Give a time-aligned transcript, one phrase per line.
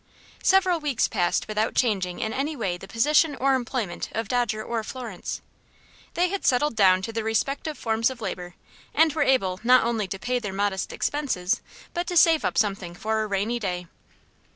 [0.41, 4.83] Several weeks passed without changing in any way the position or employment of Dodger or
[4.83, 5.41] Florence.
[6.15, 8.55] They had settled down to their respective forms of labor,
[8.95, 11.61] and were able not only to pay their modest expenses,
[11.93, 13.85] but to save up something for a rainy day.